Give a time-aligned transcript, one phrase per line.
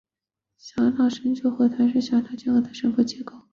[0.57, 2.27] 小脑深部核团是小脑
[2.61, 3.41] 的深部的解剖结构。